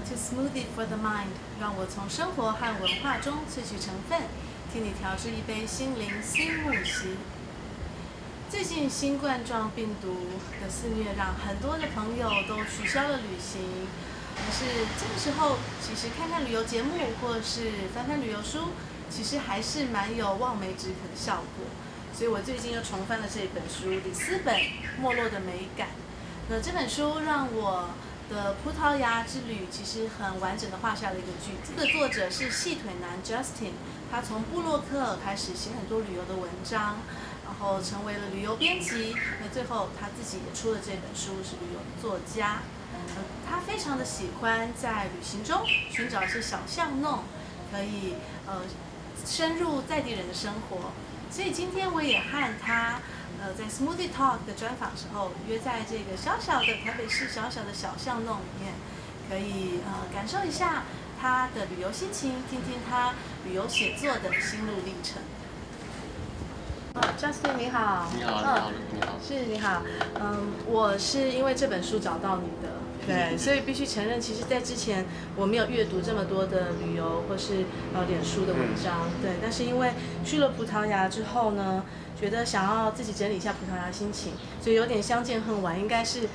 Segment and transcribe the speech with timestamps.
[0.00, 4.22] to Smoothie for the Mind，让我从生活和文化中萃取成分，
[4.72, 7.16] 替你调制一杯心灵新木席。
[8.48, 13.60] 最近新冠状病毒的肆虐，让很多的朋友都取消了旅行。
[14.34, 14.64] 可是
[14.98, 18.70] 这个时候，其实看看旅游节目，或是翻翻旅游书，
[19.10, 21.66] 其实还是蛮有望梅止渴的效果。
[22.12, 24.54] 所以我最近又重翻了这本书《里斯本
[25.00, 25.88] 没落的美感》。
[26.48, 27.90] 那这本书让我
[28.30, 31.72] 的葡萄牙之旅其实很完整的画下了一个句子。
[31.76, 33.72] 这个作者是细腿男 Justin，
[34.10, 36.98] 他从布洛克开始写很多旅游的文章。
[37.42, 42.62] 然后成为了旅游编辑，那最后他自己也出了这本书，是旅游作家。
[42.94, 47.24] 呃，他非常的喜欢在旅行中寻找一些小巷弄，
[47.72, 48.14] 可以
[48.46, 48.62] 呃
[49.26, 50.92] 深入在地人的生活。
[51.28, 53.00] 所以今天我也和他
[53.38, 58.74] 呃在 Smoothie Talk 的专访时候，约在这个小小的台北市小小的小巷弄里面，
[59.28, 60.84] 可以呃感受一下
[61.20, 63.14] 他的旅游心情，听听他
[63.44, 65.22] 旅游写作的心路历程。
[67.16, 69.82] Justin 你好，你好，你好，你好，是你好，
[70.20, 75.04] 嗯，我是因为这本书找到你的，对，所以必须承认，其实，在之前
[75.36, 79.92] 我没有阅读这么多的旅游或是呃脸书的文章，对，但是因为
[80.24, 81.84] 去了葡萄牙之后呢，
[82.20, 86.28] 觉得想要自己整理一下葡萄牙心情，所以有点相见恨晚，应该是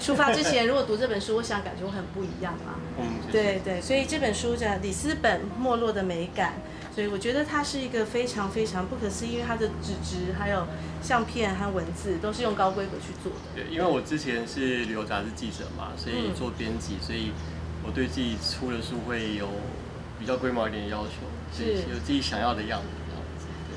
[0.00, 6.54] 出发之前如果读这本书，我想感觉会很不一样嘛，嗯，对对，所以这本书叫《里斯本没落的美感》。
[6.94, 10.66] 所以我觉得它是一个非常非常不可思议，因为它的纸质、还有
[11.02, 13.38] 相片和文字都是用高规格去做的。
[13.54, 17.32] 对，因为我之前是旅游杂志记者嘛，所以做编辑，所以
[17.82, 19.48] 我对自己出的书会有
[20.20, 21.12] 比较规模一点的要求，
[21.56, 22.86] 是有自己想要的样子。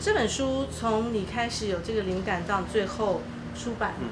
[0.02, 3.21] 这本书从你开始有这个灵感到最后
[3.58, 3.93] 出版。
[4.02, 4.09] 嗯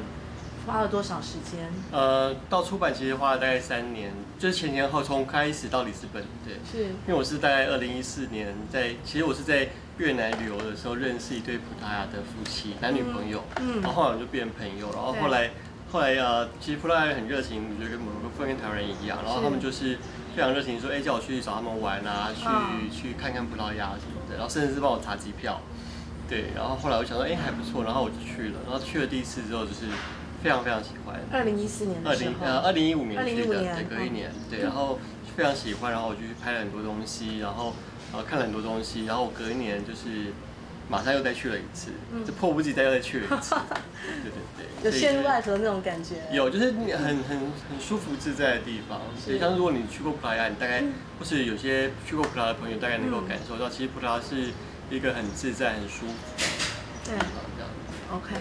[0.65, 1.69] 花了多少时间？
[1.91, 6.87] 呃，到出版其实花了大概三年，就是前前后从开始到里斯本，对，是。
[6.89, 15.51] 因为我是大概二零一四年在，其实我是在越南旅游的时候认识一对葡萄牙的夫妻，男女朋友，嗯，然后后来我就变成朋友，然后后来
[15.91, 19.97] 后来呃，其实葡萄牙人很热情，我觉得跟某个部分跟台湾人一样，然后他们就是
[20.33, 25.59] 非常热情，说，哎，叫我去找他们玩啊，去、嗯、去看看葡萄牙什么的，然后甚至是帮我查机票，
[26.29, 29.85] 对，然后后来我想说，哎，还不错，然后我就去了，然后去了第一次之后就是。
[30.43, 31.15] 非常非常喜欢。
[31.31, 34.99] 二零一四年二零呃，二零一五年去的，对，隔一年，对，然后
[35.37, 37.73] 非常喜欢，然后我就去拍了很多东西，然后
[38.11, 40.33] 呃看了很多东西，然后我隔一年就是
[40.89, 41.91] 马上又再去了一次，
[42.27, 43.55] 就迫不及待又再去了一次，
[44.21, 44.29] 对
[44.83, 46.15] 对对，有陷入爱河那种感觉。
[46.29, 48.99] 有，就是很很很舒服自在的地方。
[49.17, 50.83] 所以像如果你去过葡萄牙，你大概
[51.17, 54.51] 或是有些去过葡萄牙的朋友，大概能够感受到，其实葡萄牙是
[54.91, 56.43] 一个很自在、很舒服的
[57.05, 58.13] 地方，这样子。
[58.13, 58.35] OK。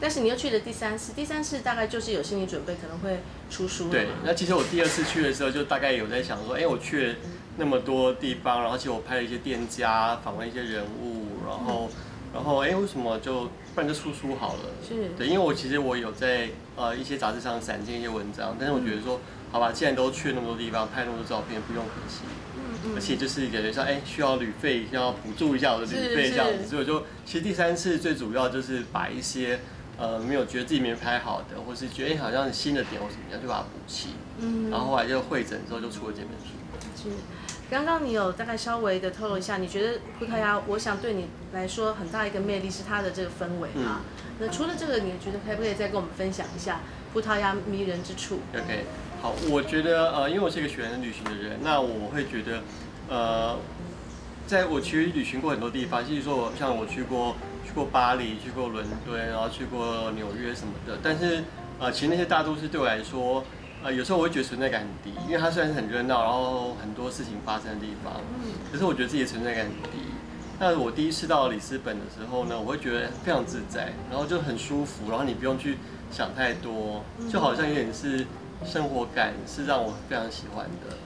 [0.00, 3.88] 但是你又去了第三次，第三次大概就是有心理准备，可能会出书。
[3.88, 7.14] 对，那其实我第二次去的时候，就大概有在想说，哎、欸，我去了
[7.56, 11.88] 那么多地方，然后其实我拍了一些店家，访问一些人物，然后，
[12.34, 14.60] 然后，哎、欸，为什么就不然就出书好了？
[14.86, 15.08] 是。
[15.16, 19.18] 对，因为我其实我有在呃一些杂志上散见一些文章，但是我觉得说，
[19.50, 22.20] 好吧，既然都去那么多地方，拍那么多照片，不用可惜。
[22.56, 22.92] 嗯嗯。
[22.94, 29.58] 而且就是感觉说，哎、欸，需要旅费，需要补助一下我的旅费这样子，所以我就其实第三次最主要就是把一些。
[29.98, 34.10] 呃，没有觉得自己没拍好的，或是觉得、欸、好像新的点或怎么样，就把它补齐。
[34.38, 36.52] 嗯，然后后来就会诊之后就出了这本书。
[37.02, 37.08] 是，
[37.70, 44.02] 刚刚你有大概稍微的透露一下，你觉得葡萄牙，我想对你来说很大一个魅力是它的这个氛围嘛？
[44.02, 46.80] 嗯、那除了这个，你觉得可不可以再跟我们分享一下
[47.14, 48.84] 葡萄牙迷人之处？OK，
[49.22, 52.62] 好，我觉得呃，因为我是一个喜欢旅行的人，那我会觉得
[53.08, 53.56] 呃，
[54.46, 57.34] 在我其实旅行过很多地方，就是说我像我去过。
[57.66, 60.96] 去过巴黎，去过伦敦，然后去过纽约什么的。
[61.02, 61.42] 但是，
[61.80, 63.42] 呃，其实那些大都市对我来说，
[63.82, 68.14] 呃，有时候我会觉得存在感很低，因为它虽然是很热闹，然后很多事情发生的地方，
[68.70, 69.98] 可是我觉得自己的存在感很低。
[70.58, 75.76] 那我第一次到里斯本的时候呢，我会觉得非常自在，然后就很舒服，然后你不用去
[76.10, 78.24] 想太多，就好像有点是
[78.64, 80.96] 生活感，是让我非常喜欢的。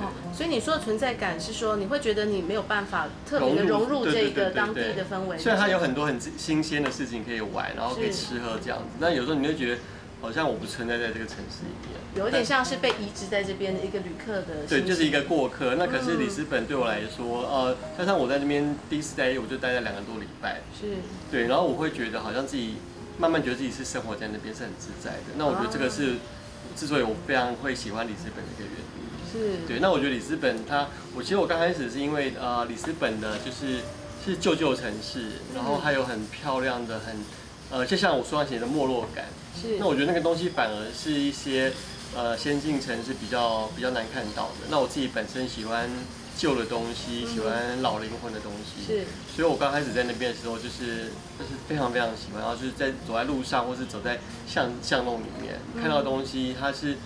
[0.00, 5.38] 哦，所以你说的存在感是说，你会觉得你没有办法特别的融入这个当地的氛围。
[5.38, 9.78] 虽然它有很多很新鲜的事情可以玩，然后可以吃喝这样子，那有时候你会觉得
[10.20, 14.66] 好像我不存在在这个城市里面，有一点像是被移植在这边的一个旅客的。
[14.68, 15.76] 对，就是一个过客。
[15.76, 20.60] 那可是里斯本对我来说，呃，加上我在这边第一次待，我就待了两个多礼拜。
[20.78, 20.96] 是。
[21.30, 22.74] 对，然后我会觉得好像自己
[23.18, 25.36] 慢慢觉得自己是生活在那边是很自在的。
[25.36, 26.16] 那我觉得这个是
[26.76, 28.99] 之所以我非常会喜欢里斯本的一个原因。
[29.32, 29.58] 是。
[29.66, 33.80] 对，那我觉得里斯本它，我其实我刚开始是因为呃里斯本的就是
[34.24, 37.16] 是旧旧城市，然后还有很漂亮的很
[37.70, 39.26] 呃就像我书上写的没落感，
[39.60, 41.72] 是，那我觉得那个东西反而是一些
[42.14, 44.66] 呃先进城市比较比较难看到的。
[44.68, 45.88] 那我自己本身喜欢
[46.36, 49.04] 旧的东西，喜欢老灵魂的东西，是。
[49.36, 56.96] 所以我刚开始在那边的时候，就是就是非常非常喜欢，然后就是在走在路上，或是走在巷巷弄里面，看到的东西，它是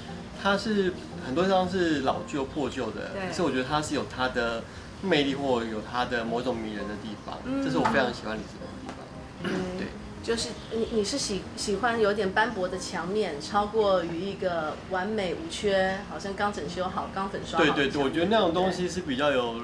[0.44, 0.92] 它是
[1.24, 4.62] 很多地方是老旧破旧的，可是我觉得它是有它的
[5.00, 8.96] 魅力，或有它的某种迷人的地方，这是我非常喜欢里斯本的地方。
[9.44, 9.86] 嗯，对。
[10.22, 17.64] 就是你你是喜喜欢有点斑驳的墙面，超过于一个完美无缺，好像刚整修好、刚粉刷好。
[17.64, 19.62] 对对对，我觉得那种东西是比较有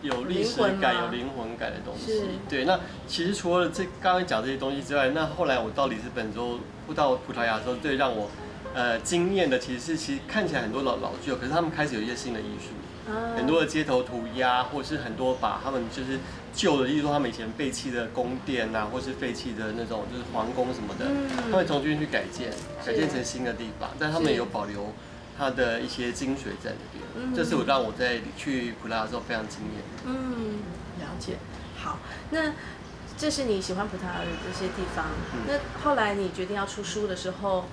[0.00, 2.22] 有历史感、有灵魂感的东西。
[2.48, 6.58] 对，那其实除了这刚刚讲这些东西之外，那后来我到里斯本之后，
[6.94, 8.30] 到葡萄牙之后，最让我
[8.74, 16.18] 呃惊艳的其实是其实看起来很多老老旧，可是他们开始有一些新的艺术，啊、很多的街头涂鸦，或是很多把他们就是。
[16.54, 22.52] 旧的，例如说他们以前废弃的宫殿呐、啊，或是废弃的那种就是皇宫什么的，嗯、他们重新去改建，
[22.84, 24.92] 改建成新的地方，但他们也有保留
[25.38, 27.02] 它的一些精髓在那边。
[27.16, 29.82] 嗯、这是我让我在去葡萄牙的时候非常惊艳。
[30.04, 30.58] 嗯，
[31.00, 31.38] 了解。
[31.74, 31.98] 好，
[32.28, 32.52] 那
[33.16, 35.06] 这是你喜欢葡萄牙的这些地方。
[35.32, 37.64] 嗯、那后来你决定要出书的时候，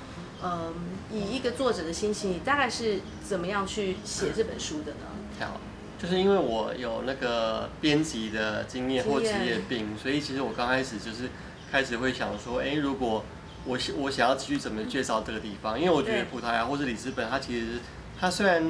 [0.44, 0.74] 嗯，
[1.12, 5.08] 以一个作者的心情，你大概是怎么样去写这本书的呢？
[5.38, 5.60] 太好。
[6.02, 11.30] 就是因为我有那个编辑的经验或职业病，所以其实我刚开始就是
[11.70, 13.22] 开始会想说，哎，如果
[13.66, 17.80] 我我想要继续怎么介绍这个地方，因为我觉得葡萄牙或者里斯本，它其实
[18.18, 18.64] 它虽然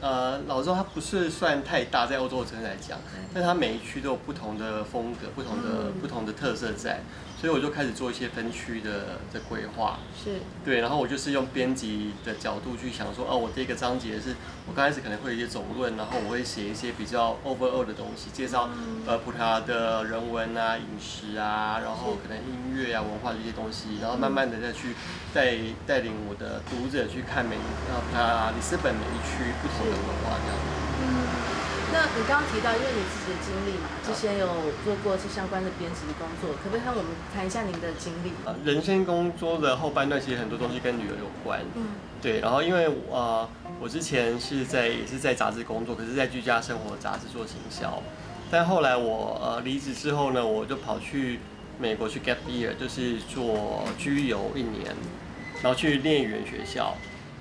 [0.00, 2.98] 呃老实说它不是算太大，在欧洲的城市来讲，
[3.32, 7.00] 但它每一区都有不同的风格、不同的不同的特色在。
[7.42, 10.38] 所以我就开始做一些分区的的规划，是。
[10.64, 14.36] 对，然后我就是用编辑的角度去想说，哦，我这个章节是
[14.68, 18.70] 我刚开始可能会有一些总论，然后我会写一些比较 overall 的东西，介绍
[19.06, 24.94] 呃葡萄牙的人文啊、饮食啊，然后可能音乐啊、文化这些东西，然后慢慢的再去
[25.34, 27.56] 带带领我的读者去看每
[27.90, 30.71] 呃葡萄牙里斯本每一区不同的文化这样。
[31.92, 34.46] 那你刚刚提到，因为你自己的经历嘛，之前有
[34.82, 38.32] 做过这相关的编辑的工作，可不可以和我们谈一下您的经历？
[38.64, 41.60] 人生工作的后半段，其实很多东西跟旅游有关。
[41.74, 41.88] 嗯，
[42.22, 42.40] 对。
[42.40, 43.46] 然后因为呃，
[43.78, 48.02] 我之前是在也是在杂志工作，可是在居家生活杂志做行销。
[48.50, 51.40] 但后来我呃离职之后呢，我就跑去
[51.78, 54.96] 美国去 gap year，就是做居游一年，
[55.62, 56.96] 然后去念语言学校。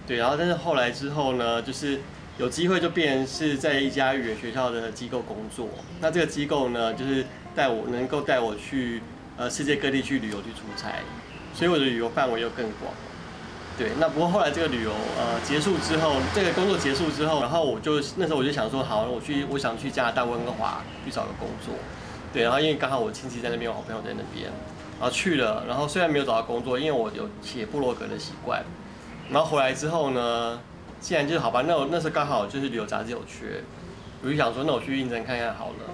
[0.05, 2.01] 对，然后但是后来之后呢，就是。
[2.37, 5.67] 有机会就变成是在一家语言学校的机构工作，
[5.99, 9.01] 那这个机构呢，就是带我能够带我去
[9.37, 11.01] 呃世界各地去旅游去出差，
[11.53, 12.91] 所以我的旅游范围又更广。
[13.77, 21.75] 对，那不过后来这个旅游呃结束之后，这个工作结束之后，然后我就那时候我就想说，好，我去我想去加拿大温哥华去找个工作。
[22.33, 24.49] 对，然后因为刚好我亲戚在那边，我好朋友在那边，
[24.99, 28.63] 然后去了，然后虽然没有找到工作，因为我有写部落格的习惯，
[29.29, 30.59] 然后回来之后呢。
[31.01, 33.63] 既然就是好吧，那我那时候刚好就是旅游杂志有缺，
[34.23, 35.89] 我就想说，那我去应征看看好了。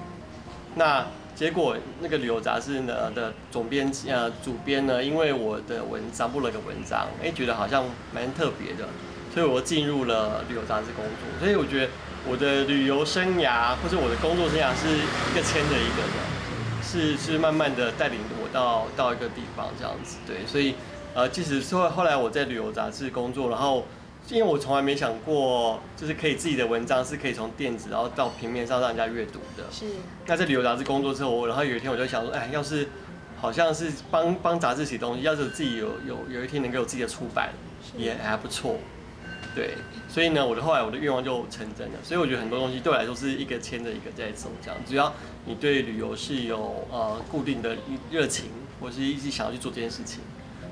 [0.75, 8.89] 那结果那个旅游杂志呢的总编辑呃主编呢，因为我的文章布了个文章，哎、觉得好像蛮特别的，
[9.33, 11.39] 所以我进入了旅游杂志工作。
[11.39, 11.92] 所以我觉得
[12.27, 20.18] 我的旅游生涯或者我的工作生涯是一个牵着一个的，是是慢慢的带领我到到一个地方这样子。
[20.27, 20.75] 对，所以
[21.13, 23.86] 呃，即使说后来我在旅游杂志工作，然后。
[24.29, 29.63] 因为我从来没想过，就是可以自己的文章是可以从电子然后到平面上让人家阅读的。
[29.72, 29.86] 是。
[30.25, 32.89] 那在旅游杂志工作之后，我然后有一天我就想说，哎，要是
[33.39, 37.50] 好像是帮帮杂志写东西，要是自己有有有一天能够有自己的出版，
[37.96, 38.77] 也还不错。
[39.55, 39.75] 对。
[40.10, 42.00] 所以呢，我的后来我的愿望就成真了。
[42.03, 44.77] 所以我觉得很多东西对我来说是一个牵着一个在走，这样。
[44.88, 45.13] 只要
[45.46, 47.77] 你对旅游是有呃固定的
[48.10, 48.46] 热情，
[48.81, 50.22] 或是一直想要去做这件事情，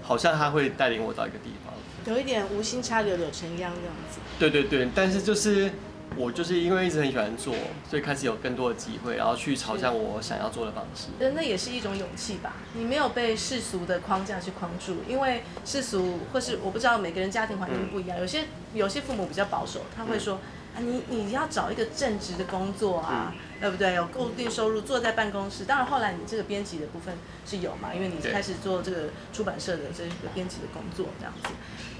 [0.01, 1.73] 好像它会带领我到一个地方。
[2.05, 3.73] 有一点无心插柳柳成荫这样
[4.11, 4.19] 子。
[4.39, 5.71] 对对对，但是就是
[6.15, 7.53] 我就是因为一直很喜欢做，
[7.89, 11.07] 所以开始有更多的机会，然后去朝向我想要做的方式。
[11.33, 12.53] 那也是一种勇气吧？
[12.73, 18.43] 你没有被世俗的框架去框住，因为世俗或是我不知道每个人家庭环境不一样，嗯、有些
[18.73, 20.39] 有些父母比较保守，他会说。
[20.79, 23.93] 你你要找一个正职的工作啊，嗯、对不对？
[23.93, 25.65] 有固定收入，坐在办公室。
[25.65, 27.15] 当然，后来你这个编辑的部分
[27.45, 31.49] 是有嘛，因为你开始做这个出版社的这个编辑的工作，这样子。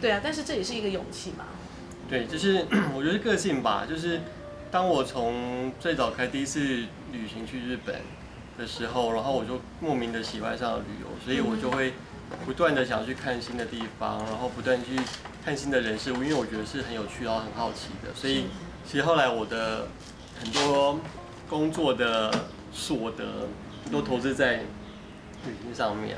[0.01, 1.45] 对啊，但是这也是一个勇气嘛。
[2.09, 2.65] 对，就是
[2.95, 3.85] 我觉得个性吧。
[3.89, 4.21] 就是
[4.69, 6.59] 当我从最早开第一次
[7.11, 7.95] 旅行去日本
[8.57, 11.93] 的时候，然后我就莫名的喜欢上了旅游，所以我就会
[12.45, 14.99] 不断的想要去看新的地方，然后不断去
[15.43, 18.45] 看新的人事物，因为我觉得是很有趣，然后很好奇的，所以。
[18.87, 19.87] 其实后来我的
[20.39, 20.99] 很多
[21.49, 22.31] 工作的
[22.71, 23.47] 所得
[23.91, 26.17] 都投资在旅行上面，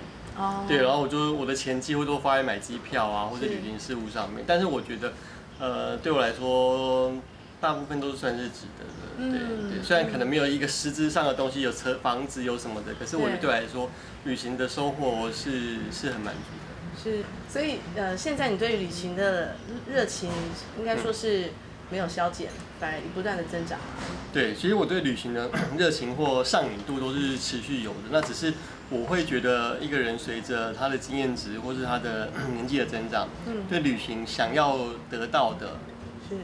[0.67, 4.43] 对，然后我就我的钱几乎都花在买机票啊或者旅行事务上面。
[4.45, 5.13] 但是我觉得
[5.59, 7.13] 呃，对我来说，
[7.59, 9.31] 大部分都是算是值得的。
[9.31, 9.39] 对
[9.71, 13.89] 对，虽然可能没有一个实质上的东西，有车、房子有什么的，可是我觉得对我来说，
[14.25, 16.67] 旅行的收获是是很满足的。
[17.01, 19.55] 是，所以呃，现在你对旅行的
[19.91, 20.29] 热情，
[20.77, 21.51] 应该说是
[21.89, 22.49] 没有消减，
[22.79, 23.79] 反而不断的增长。
[24.31, 28.53] 对，其实我对旅行的 热情或上瘾度都是持续有的，那只是。
[28.89, 34.77] 我会觉得一个人随着他的经验值或是他的 年纪的增长，嗯，对旅行想要
[35.09, 35.75] 得到的，是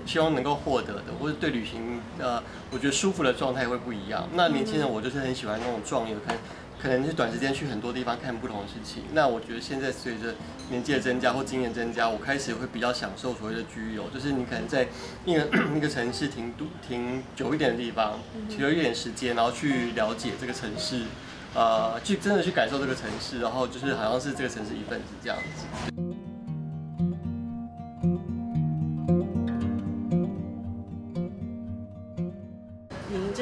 [0.05, 4.27] 希望能够获得的，或者对旅行呃，我觉得舒服的状态会不一样。
[4.33, 6.37] 那年轻人我就是很喜欢那种壮游，看
[6.81, 9.03] 可能是短时间去很多地方看不同的事情。
[9.13, 10.35] 那我觉得现在随着
[10.69, 14.87] 年纪的增加或经验增加，我开始会比较享受所谓的居游，就是你可能在
[15.25, 16.53] 一个 那个城市停
[16.85, 21.03] 停久一点的地方，停留一点时间，然后去了解这个城市。
[21.55, 26.12] 呃，去真的去感受这个城市，然后就是好像是这个城市一份子这样子。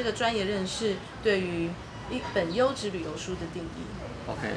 [0.02, 1.68] 这个专业认识对于
[2.10, 3.86] 一本优质旅游书的定义
[4.26, 4.48] ？OK，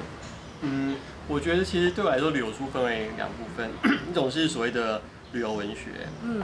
[0.62, 0.96] 嗯，
[1.28, 3.70] 我觉得其实对我来说，旅游书分为两部分，
[4.10, 5.00] 一种是所谓的。
[5.34, 6.42] 旅游文学，嗯，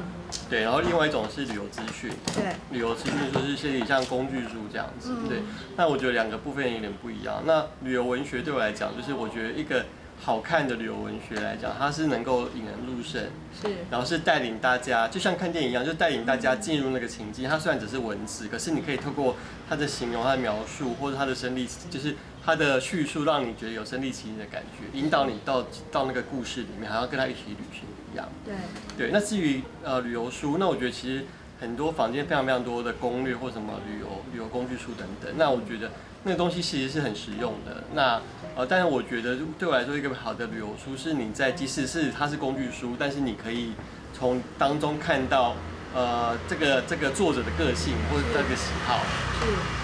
[0.49, 5.37] 对，然后另外一种是旅游资讯，对，旅游资讯就是些像工具书这样子，对。
[5.77, 7.41] 那我觉得两个部分有点不一样。
[7.45, 9.85] 那旅游文学对我来讲，就是我觉得一个
[10.23, 13.19] 好看的旅游文学来讲，它是能够引人入胜，
[13.59, 17.49] 是，然后是带领大家，就像看电影一样，就带领大家进入那个情境。
[17.49, 19.35] 它虽然只是文字，可是你可以透过
[19.67, 27.81] 它的形容、它的描述，或者它的身历，就是它的叙述，让你觉得有身临其境的感觉，引导你到到那个故事里面，还要跟他一起旅行
[28.13, 28.29] 一样。
[28.45, 28.53] 对
[28.95, 31.25] 对，那至于呃旅游书，那我觉得其实
[31.59, 35.89] 很多坊间非常非常多的攻略或什么旅游旅游工具书等等，那我觉得
[36.25, 37.83] 那个东西其实是很实用的。
[37.95, 38.21] 那
[38.55, 43.73] 呃，但是我觉得对我来说，一个好的旅游书是你在即使是它是工具书，但是你可以
[44.13, 45.55] 从当中看到
[45.95, 48.99] 呃这个这个作者的个性或者这个喜好，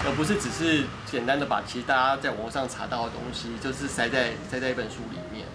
[0.04, 5.46] 而不是只是简单的把其实大家在网络上查到的东西就是塞在塞在一本书里面。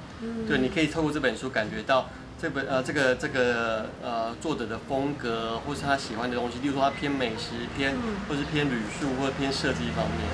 [0.48, 2.10] 对，你可以透过这本书感觉到。
[2.42, 7.96] 这本呃，这个这个呃，作者的风格，或是他喜欢的东西，例如说他偏美食偏，
[8.28, 10.28] 或是偏旅术，或者偏设计方面，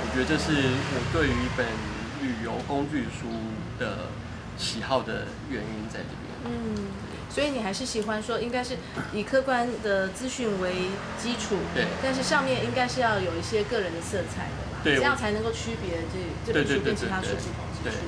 [0.00, 1.66] 我觉得这是我对于一本
[2.66, 3.28] 工具书
[3.78, 4.08] 的
[4.56, 6.32] 喜好的原因在这边。
[6.44, 6.86] 嗯，
[7.30, 8.76] 所以你还是喜欢说，应该是
[9.12, 18.04] 以客观的资讯为基础，对，但是上面应该是要有一些个人的色彩的嘛，对，这样才能够区别这这本书跟其他书不同之处。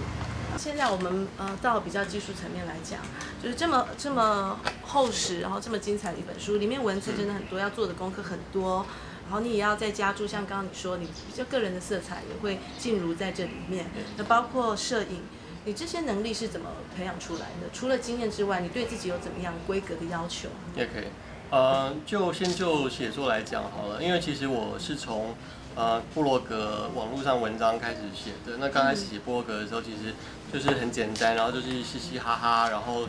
[0.57, 3.01] 现在我们呃到比较技术层面来讲，
[3.43, 8.87] 就是这么这么厚实，然后这么精彩的一本书，里面文字真的很多，要做的功课很多，
[9.25, 13.87] 然后你也要再加注，像刚刚你说，你比较个人的色彩也会进入在这里面。
[14.17, 15.23] 那包括摄影，
[15.65, 17.69] 你这些能力是怎么培养出来的？
[17.73, 20.49] 除了经验之外，你对自己有怎么样规格的要求？
[20.77, 21.05] 也可以，
[21.51, 25.35] 呃，就先就写作来讲好了，因为其实我是从。
[25.77, 28.59] 呃，部落格网络上文章开始写的。
[28.61, 30.15] 那刚开始写部落格的时候，其实
[30.53, 33.09] 就是很简单，然后就是嘻嘻哈哈，然后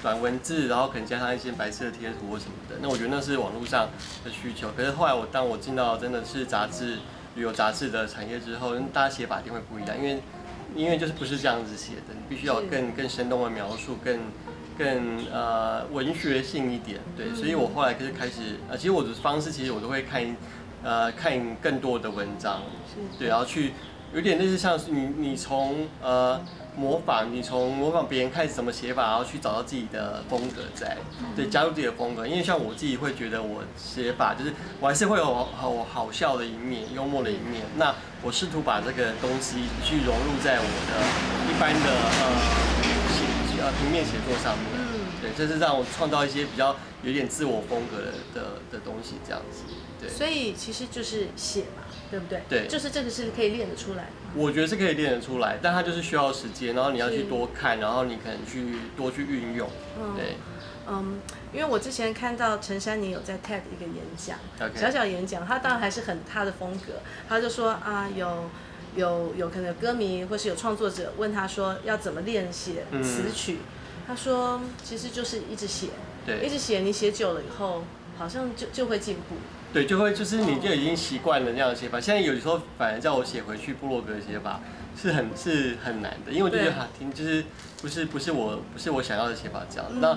[0.00, 2.76] 短文字，然后可能加上一些白色的贴图或什么的。
[2.80, 3.88] 那我觉得那是网络上
[4.24, 4.68] 的需求。
[4.76, 6.98] 可是后来我当我进到真的是杂志、
[7.34, 10.22] 旅游杂志的产业之后，大家写法一定会不一样，因为
[10.76, 14.20] 因为就是不是这样子写的，你必须要更更生动的描述，更
[14.78, 17.00] 更呃文学性一点。
[17.16, 20.36] 对，所以我后来就是开始呃，其实我的方式其实我都会看。
[20.84, 22.60] 呃，看更多的文章，
[23.18, 23.72] 对，然后去
[24.12, 26.38] 有点类似像是你你从呃
[26.76, 30.98] 模仿，你从模仿别人开始怎么写法，然后去找到自己的风格在，
[31.34, 32.26] 对，加入自己的风格。
[32.26, 37.62] 因为像我自己会觉得我写法就是我还是会有好好，好笑的一面，幽默的一面。
[37.76, 41.00] 那我试图把这个东西去融入在我的
[41.48, 42.22] 一般的呃
[43.08, 44.66] 写呃平面写作上面，
[45.22, 48.40] 对，这是让我创造一些比较有点自我风格的的
[48.72, 49.64] 的东西这样子。
[50.08, 52.42] 所以其实就是写嘛，对不对？
[52.48, 54.08] 对，就是这个是可以练得出来。
[54.36, 59.68] 我觉得是可以练得出来，但它就是需要时间，然后你要去多看，然后你可能去多去运用。
[59.96, 60.36] 嗯、对，
[60.88, 61.20] 嗯，
[61.52, 64.80] 因为我之前看到陈珊妮有在 TED 一个演讲，Okay.
[64.80, 66.94] 小小演讲，他当然还是很他的风格，
[67.28, 68.50] 他就说啊，有
[68.96, 75.90] 有有可能有歌迷或是有创作者问他说要怎么练写词曲，嗯、他说其实就是一直写，
[76.26, 77.84] 对，一直写，你写久了以后，
[78.18, 79.36] 好像就就会进步。
[79.74, 82.00] 对，就会就是你就已经习惯了那样的写法。
[82.00, 84.60] 现在有时候反而叫我写回去部落格的写法，
[84.96, 87.44] 是很是很难的，因为我就觉得哈听就是
[87.82, 89.86] 不是不是我不是我想要的写法这样。
[90.00, 90.16] 那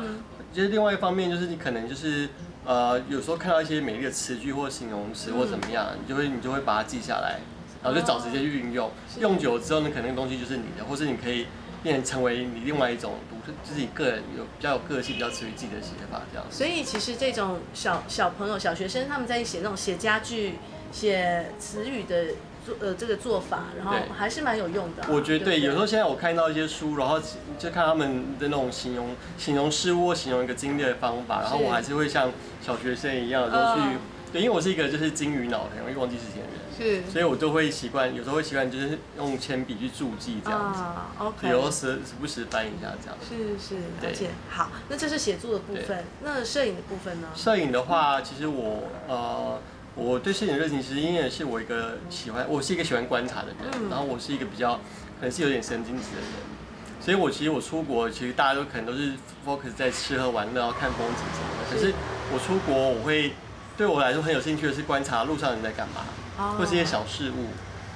[0.54, 2.30] 就是另外一方面，就是你可能就是
[2.66, 7.40] 呃有时候看到一些美丽的词句或形容词或怎么样，你就会你就会把它记下来，
[7.82, 8.92] 然后就找时间去运用。
[9.20, 11.48] 用久了之后，呢可能那个东西就是你的，或是你可以
[11.84, 16.46] 变成成为你另外一种独特，就是你个人有比较有个性、比较属于自己的写法这样。
[16.50, 20.55] 所以其实这种小小朋友、小学生他们在写那种写家具、
[20.91, 22.25] 写词语的
[22.65, 22.75] 做。
[22.81, 25.07] 呃，这个做法，然后还是蛮有用的，啊。
[25.10, 27.17] 我觉得对，有时候现在我看到一些书，然后
[27.57, 32.29] 就看他们的那种形容、形容事物、形容一个经历的方法，然后我还是会像
[32.62, 34.00] 小学生一样，都去，呃、
[34.31, 36.48] 对，因为我是一个就是金鱼脑，很容易忘记事情的
[36.88, 43.27] 人，是，所以我都会习惯，有时候会习惯就是用铅笔去注记这样子，啊，OK，有时候时时不时翻一下这样子。
[43.29, 44.29] 是是，了解。
[44.50, 47.29] 好，那这是写作的部分，那摄影的部分呢？
[47.36, 49.60] 摄影的话，其实我呃。
[50.00, 54.74] 我对摄影的热情，其实因为是我一个喜欢，我是一个喜欢观察的人，嗯、然后我是一个比较
[55.19, 61.74] 可能是有点神经质的人，所以我其实我出国，其实大家都可能都是 focus 在吃喝玩乐，然后看风景什么的。
[61.74, 61.91] 可是
[62.31, 63.34] 我出国，我会
[63.77, 66.01] 对我来说很有兴趣的是观察路上人在干嘛，
[66.39, 67.50] 哦、或是一些小事物。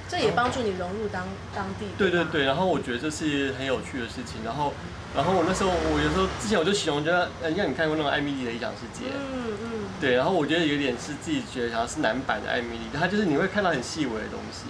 [0.08, 1.86] 这也帮助你融入当当地。
[1.96, 4.44] 对对对，然后我觉得这是很有趣的事情。
[4.44, 4.74] 然后，
[5.16, 10.14] 然后我那时候，我有时候之前我就形容，觉得，呃，像你看过那种艾米丽的异想世界，嗯嗯，对。
[10.14, 14.66] 然后我觉得有点是自己觉得好像是男版的艾米丽，它就是你会看到很细微的东西，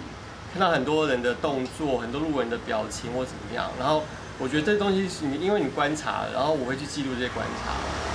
[0.52, 3.68] 看到很多人的动作，很多路人的表情或怎么样。
[3.80, 4.04] 然后
[4.38, 7.72] 我觉得这东西是你，因为你观察，然后我会去记录这些观察。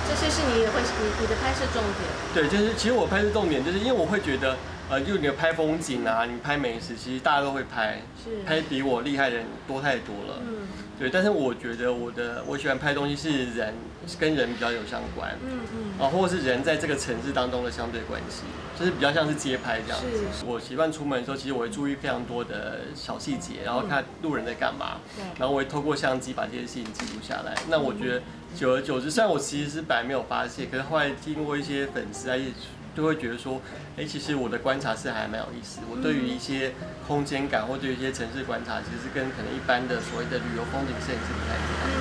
[0.08, 2.08] 这些是你也会你你的拍摄重点。
[2.34, 4.56] 对，就是其实我拍摄重点，就是因为我会觉得。
[4.90, 10.40] 呃，就你拍风景啊，你拍美食，其实大家都会拍，是拍比我厉害的人多太多了。
[10.40, 10.66] 嗯，
[10.98, 11.10] 对。
[11.10, 13.74] 但是我觉得我的我喜欢拍东西是人，
[14.06, 15.36] 是跟人比较有相关。
[15.44, 16.02] 嗯嗯。
[16.02, 18.44] 啊，或者是人在这个城市当中的相对关系，
[18.78, 20.06] 就是比较像是街拍这样子。
[20.38, 20.46] 是。
[20.46, 25.00] 我习惯出门的时候，其实我会注意非常多的小细节，然后看路人在干嘛。
[25.14, 25.22] 对。
[25.38, 27.54] 然后我会透过相机把这些事情记录下来。
[27.68, 28.22] 那我觉得
[28.56, 32.54] 久而久之，虽然我其实是本来没有发现，可是后来经过一些粉丝啊一。
[32.98, 33.62] 就会觉得说，
[33.96, 35.78] 哎、欸，其实我的观察是还蛮有意思。
[35.88, 36.72] 我对于一些
[37.06, 41.86] 空间感，或对于一些城市观察，其实是跟可能一般的所谓的旅游风景摄影是不太一样。
[41.86, 41.94] 嗯，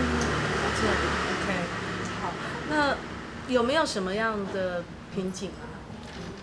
[0.58, 0.82] 了解。
[1.38, 1.54] OK，
[2.20, 2.34] 好。
[2.72, 2.96] 那
[3.54, 5.70] 有没有什么样的瓶颈啊？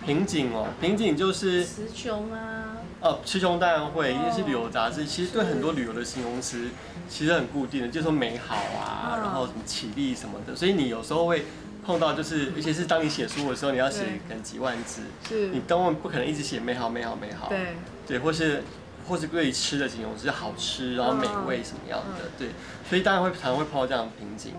[0.05, 2.77] 瓶颈哦，瓶颈就是词穷啊。
[3.01, 6.69] 哦，词穷当然会，因为是旅游杂志，其实对很多旅游的形容词
[7.09, 11.43] 其实很固定的，就是说美好啊，然后什么綺丽什么的，所以你有时候会。
[11.85, 15.49] 碰到就是，尤其是当你写书的时候，你要写可能几万字，是。
[15.49, 17.47] 你根本不可能一直写美好、美好、美好。
[17.47, 17.75] 对，
[18.07, 18.63] 对，或是
[19.07, 22.49] 或是对于吃的形容词，好吃，然后美味什么样的，对，
[22.89, 24.53] 所以当然会常常会碰到这样的瓶颈。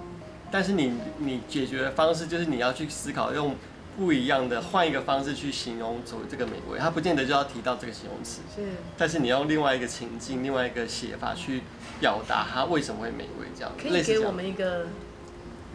[0.52, 3.56] 但是你你解决的方式就是你要去思考，用
[3.96, 8.62] 不一样的换一个方式去形容所谓这个美味，它不见得就要提到这个形容词，是，
[8.96, 11.62] 但是你要用另外一个情境、另外一个写法去
[11.98, 13.72] 表达它为什么会美味，这样。
[13.76, 14.86] 可以给我们一个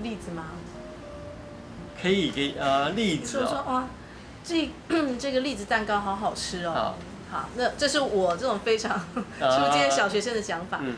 [0.01, 0.45] 例子吗？
[2.01, 3.87] 可以给呃例子哦，说说哇，
[4.43, 4.69] 这
[5.19, 6.71] 这个栗子蛋糕好好吃哦。
[6.73, 6.95] 好，
[7.31, 10.79] 好，那这是我这种非常 初阶小学生的想法。
[10.81, 10.95] 嗯，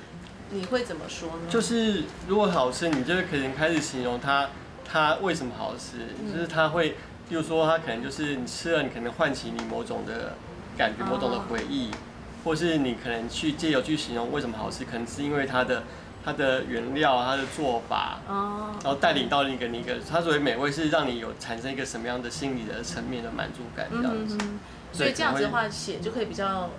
[0.52, 1.50] 你会怎么说呢？
[1.50, 4.50] 就是如果好吃，你就可能开始形容它，
[4.90, 5.98] 它为什么好吃？
[6.22, 6.96] 嗯、就是它会，
[7.28, 10.34] 比如说它可能就是你吃了，你可能唤起你某种的
[10.78, 11.98] 感觉，某种的回忆，哦、
[12.46, 15.84] 或是你可能去借由去形容为什么好吃，可能是因为它的。
[16.26, 24.60] 它的原料，它的做法，哦，然后带领到一个一个，它所谓美味是让你有产生一个什么样的心理的层面的满足感这样子，嗯、
[24.94, 26.70] 所以这样子的话写就可以比较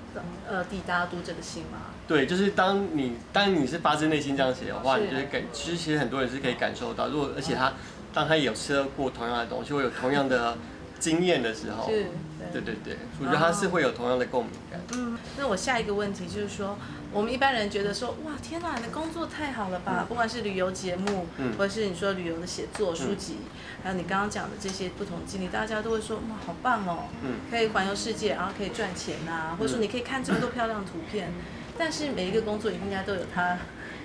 [0.49, 1.79] 呃抵达读者的心嘛。
[2.07, 7.73] 对，就是当你当你是发自内心这样写的话，你就会感，其实其实很多人是可以感受到，如果而且他
[8.13, 10.57] 当他有吃过同样的东西，会有同样的
[10.99, 12.07] 经验的时候，是
[12.53, 14.81] 对对对，我觉得他是会有同样的共鸣感。
[14.95, 16.77] 嗯，那我下一个问题就是说。
[17.15, 19.99] 我们一般人觉得说，哇，天哪，你的工作太好了吧？
[20.01, 23.51] 嗯、不管是旅游节目，嗯、或者是你说旅游的写作书籍，嗯、
[23.85, 31.29] 还有你刚刚讲的这些不同经历，大家都会说，哇，好棒哦，嗯、可以环游世界，然后可以赚钱呐、啊，或者说你可以看这么多漂亮的图片。
[31.29, 31.35] 嗯、
[31.79, 33.59] 但是每一个工作应该都有它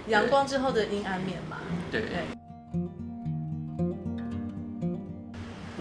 [0.07, 1.57] 阳光之后的阴暗面嘛。
[1.89, 2.01] 对。
[2.01, 2.38] 对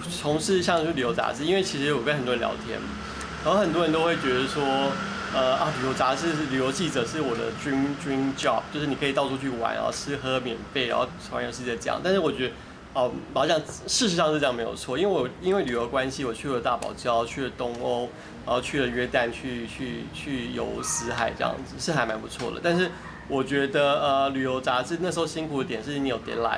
[0.00, 2.78] 从事像是旅游杂志，因为其实我跟很多人聊天，
[3.44, 4.62] 然后很多人都会觉得说。
[5.30, 12.00] 呃啊，旅游杂志是旅游记者是我的 dream dream job，就是你可以到处去玩，然后吃喝免费，然后环游世界这样。
[12.02, 12.54] 但是我觉得，
[12.94, 18.08] 哦，好像事实上是这样没有错，因为我因为旅游关系，我去了大堡礁，去了东欧，
[18.46, 22.58] 然后去了约旦，去去去游死海这样子，是还蛮不错的。
[22.64, 22.90] 但是
[23.28, 26.48] 我觉得，呃，旅游杂志那时候辛苦的点是你有点累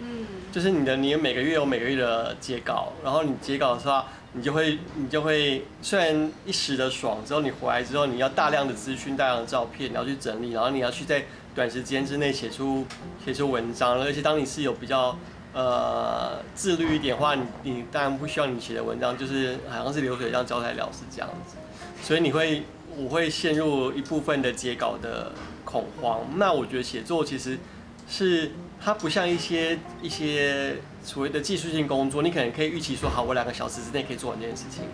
[0.00, 4.02] 嗯，就是你的你每个月有每个月的截稿，然后你截稿的时候。
[4.32, 12.84] 你就会，你就会，虽然一时的爽，之后你回来之后，你要大量的资讯、大量的照片，你要去整理，然后你要去在短时间之内写出
[13.24, 13.98] 写出文章。
[13.98, 15.18] 而且当你是有比较
[15.54, 21.56] 呃自律一点的话，你你当然不需要你写的文章就是好像是流水账交差了事这样子。
[22.02, 25.32] 所以你会，我会陷入一部分的截稿的
[25.64, 26.20] 恐慌。
[26.36, 27.58] 那我觉得写作其实
[28.06, 28.50] 是
[28.86, 34.84] 它不像一些一些所谓的技术性工作，你可能可以预期说，好，我两个小时之内可以做完这件事情。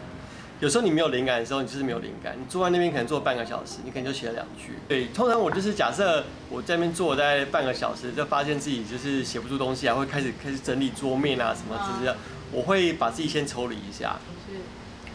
[0.60, 2.34] 有时候你没有灵感的时候，你就是没有灵感。
[2.40, 4.72] 你坐在那边可能坐半个小时，你可能就写了两句。
[4.88, 12.16] 对，通常我就是假设我在那边坐在半个小时，就发现自己就是写不出东西啊，会开始开始整理桌面啊什么之类的。
[12.50, 14.16] 我会把自己先抽离一下。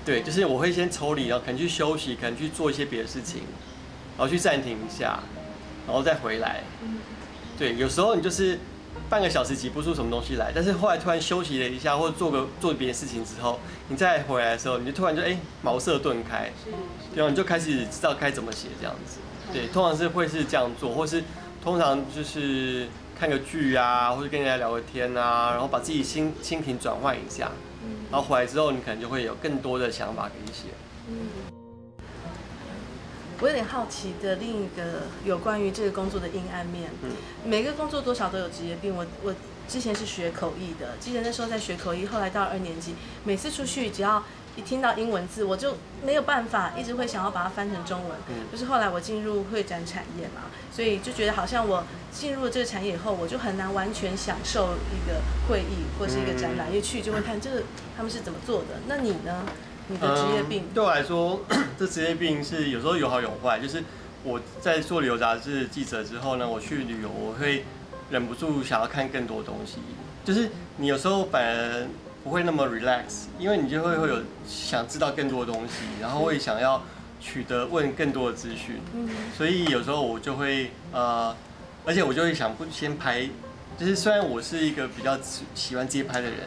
[0.06, 3.42] 对，就是我会先抽离，然后可能去休息，可能去做一些别的事情，
[4.16, 5.20] 然后去暂停一下，
[5.88, 6.62] 然后再回来。
[7.58, 8.58] 对，有时候你就是。
[9.10, 16.52] 半个小时挤不出什么东西来，但是后来突然休息了一下，或者做个做别的事情之后，你再回来的时候，你就突然就哎、欸、茅塞顿开，
[17.14, 17.30] 对吧？
[17.30, 19.20] 你就开始知道该怎么写这样子。
[19.54, 21.24] 对，通常是会是这样做，或是
[21.64, 27.52] 通常就是看个剧啊，或者跟人家聊个天啊，然后把自己心心情转换一下，
[28.12, 30.64] 然后回来之后，你可能就会有更多的想法可以写。
[33.40, 36.90] 我有点好奇的另一个有关于这个工作的阴暗面。
[37.04, 37.12] 嗯，
[37.46, 38.96] 每个工作多少都有职业病。
[38.96, 39.34] 我我
[39.68, 44.24] 之前是学口译的，记得那时候在学口译，后来到二年级，每次出去只要
[44.56, 48.18] 一听到英文字，我就没有办法，一直会想要把它翻成中文。
[48.30, 57.64] 嗯，就是后来我进入会展产业嘛，所以就觉得好像我进入了这个产业以后，我就很难完全享受一个会议或是一个展览，一去就会看这个
[57.96, 58.80] 他们是怎么做的。
[58.88, 59.46] 那你呢？
[59.90, 61.40] 你的职业病、嗯、对我来说，
[61.80, 63.60] 这职业病是有时候有好有坏。
[63.60, 63.84] 就是
[64.24, 67.64] 我在做旅游杂志记者之后呢，我去旅游，我会
[68.10, 69.78] 忍不住想要看更多东西。
[70.26, 71.88] 就是你有时候反而
[72.24, 76.84] 不会那么 relax，因为你就会会有想知道更多的东西，然后会想要
[77.22, 78.82] 取得问更多的资讯。
[78.94, 81.34] 嗯所以有时候我就会呃，
[81.86, 83.30] 而且我就会想不先拍，
[83.78, 85.18] 就是虽然我是一个比较
[85.56, 86.40] 喜欢街拍的人。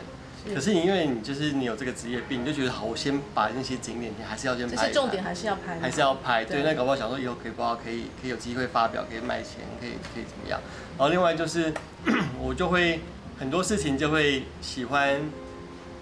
[0.54, 4.76] 可是你因为你就是你有这个职业病，你就觉得好，我先把那些景点，你还是要先拍。
[4.76, 5.78] 这些重点还是要拍。
[5.80, 10.60] 还是要拍，对，那搞不好想说以后可以不好可以可以有机会发表，可以卖钱，可以可以怎么样？
[10.96, 11.72] 然后另外就是
[12.40, 13.00] 我就会
[13.38, 15.20] 很多事情就会喜欢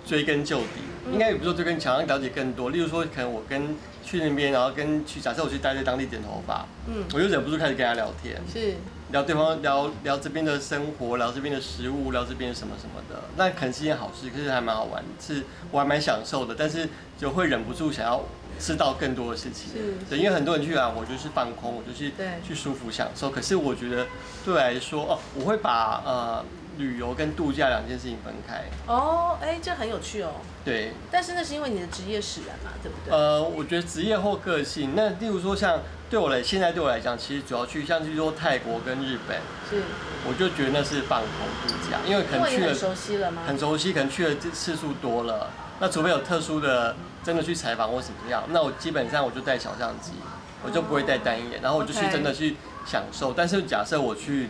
[0.06, 2.70] 追根究底，应该也不是说追根，想要了解更多。
[2.70, 8.36] 例如说，可能我跟去那边，然后跟去假设我去待在当地剪头发，嗯，我就忍不住开始跟他聊天。
[8.52, 8.74] 是。
[9.10, 18.22] 聊对方，聊聊这边的生活，聊这边的食物，聊这边什么什么的，那可能是件好事，可是还蛮好玩，是我还蛮享受的，但是就会忍不住想要
[18.58, 19.72] 知道更多的事情。
[19.72, 22.12] 是，对，因为很多人去啊，我就是放空，我就是
[22.46, 23.30] 去舒服享受。
[23.30, 24.06] 可是我觉得
[24.44, 26.44] 对我来说，哦，我会把呃。
[26.78, 30.30] 旅游跟度假两件事情分开哦，哎、欸，这很有趣哦。
[30.64, 33.12] 对，但是那是因为你的职业使然嘛，对不对？
[33.12, 39.36] 呃，我觉得职业或个性，那例如说像对我来，现在对我来讲，其实主要去像就是说泰国跟日本，
[39.68, 39.82] 是，
[40.26, 43.42] 我就觉得那是放空度假，因为可能去了，很熟悉了吗？
[43.46, 45.50] 很熟悉，可能去的次数多了。
[45.80, 50.12] 那除非有特殊的，真的去采访或怎么样，那我基本上我就带小相机，
[50.64, 53.32] 我就不会带单眼，然后我就去真的去享受。
[53.32, 54.48] 但是假设我去。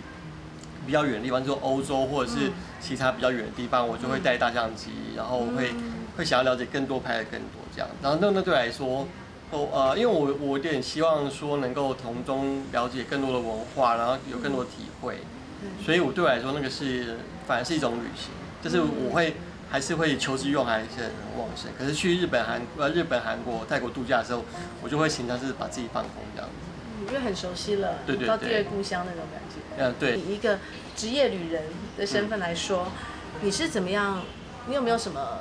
[0.87, 7.90] 比较远的地方，就欧洲或者是其他比较远的地方，嗯、我就会带大相机，然后会、嗯、会想要了解更多，拍的更多这样。
[8.01, 9.07] 然后那那对来说，
[9.51, 15.19] 哦呃，因为我我有点希望说能够从中了解更多的文化，然后有更多的体会。
[15.63, 18.31] 嗯、所以我对我来说，那个是反而是一种旅行，
[18.63, 19.37] 就是我会
[19.71, 21.71] 还是会求知欲还是很旺盛。
[21.79, 24.45] 可是去日本、韩呃日本、韩国、泰国度假的时候，
[24.83, 27.07] 我就会形成是把自己放空这样子。
[27.07, 29.83] 因为很熟悉了，对对对，到第二故乡那种感觉。
[29.83, 30.19] 嗯，对。
[30.19, 30.59] 以一个
[30.95, 31.63] 职业旅人
[31.97, 34.23] 的身份来说，嗯、你是怎么样？
[34.67, 35.39] 你有没有什么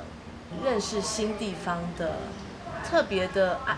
[0.64, 2.12] 认识新地方的
[2.88, 3.76] 特别的爱？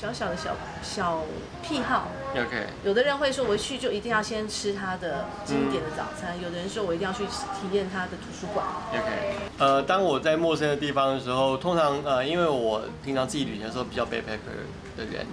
[0.00, 1.24] 小小的小小
[1.60, 2.68] 癖好，OK。
[2.84, 6.36] 有的人会说，我去就一定要先吃他的经典的早餐。
[6.38, 9.34] 嗯、有的人说我一定要去体验他的图书馆，OK。
[9.58, 14.62] 呃，当我在陌生的地方的时候，通常呃，因为我平常自己旅行的时候比较 backpacker
[14.96, 15.26] 的人，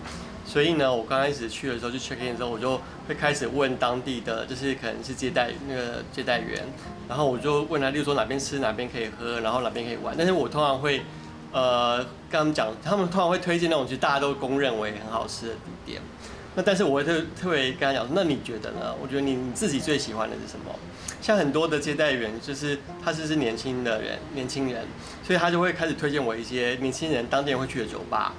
[0.47, 6.59] 所以呢，我刚开始去的时候就 check in 的时候，我就会开始问当地的，就是可能是接待那个接待员，
[7.07, 10.15] 然后我就问他，例如说哪边吃，哪边可以喝，然后哪边可以玩。
[10.17, 11.03] 但是我通常会。
[11.55, 16.01] 呃，跟他们讲，他们通常会推荐那种其实大家都公认为很好吃的地点。
[16.53, 18.93] 那但是我会特特别跟他讲，那你觉得呢？
[19.01, 20.75] 我觉得你你自己最喜欢的是什么？
[21.21, 24.85] 像很多的接待员，就是他是是年轻的人，年轻人，
[25.25, 28.33] 所以他就会开始推荐我一些年轻人当地人会去的酒吧、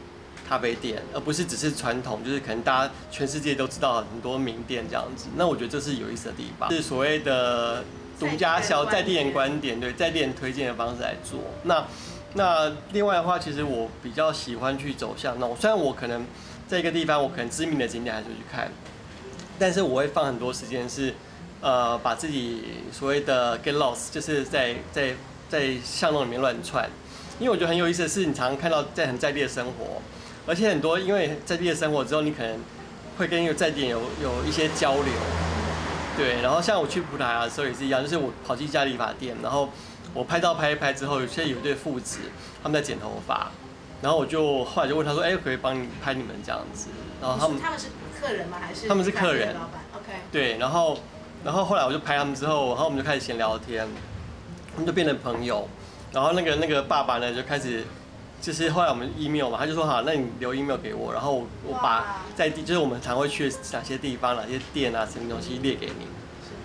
[0.47, 5.29] 咖啡店，而不是只是传统，就是可能大家全世界都知道很多名店这样子。
[5.37, 7.83] 那我觉得这是有意思的地方，是所谓的
[8.21, 11.41] 独家小在地人观点，对，在地人推荐的方式来做。
[11.65, 11.83] 那
[12.37, 16.25] 那另外的话，其实我比较喜欢去走向那种，虽然我可能
[16.69, 18.71] 在一个地方，我可能知名的景点还是会去看，
[19.59, 21.15] 但是我会放很多时间是，
[21.61, 25.15] 呃，把自己所谓的 get lost，就是在在
[25.49, 26.89] 在巷弄里面乱窜，
[27.39, 30.03] 因为我觉得很有意思的是，你常常看到在很在地的生活，
[30.47, 32.59] 而且很多因为在地的生活之后，你可能
[33.17, 35.13] 会跟一个在地有有一些交流。
[36.17, 39.69] 对，然后像我去葡萄牙的时候也是一样，就是我跑去一家理发店，然后
[40.17, 42.21] 我拍照拍一拍之后，有些有一对父子
[42.63, 43.51] 他们在剪头发，
[44.01, 46.89] 然后我就后来就问他说，哎，可，可以帮你拍你们这样子？
[47.21, 48.57] 然后他们他们是客人吗？
[48.59, 49.53] 还是他们是客人？
[49.55, 50.13] 老板，OK。
[50.33, 50.99] 对，然后
[51.45, 53.87] 然后后来我就拍他们之后，然后我们就开始闲聊天，
[54.73, 55.69] 他们就变成朋友。
[56.13, 57.85] 然后那个那个爸爸呢就开始，
[58.41, 66.07] 就是后来我们 email 嘛，他就说好，那你留 email 给我，然后我我把在地就是我们常会去哪些地方、哪些店啊，什么东西列给你。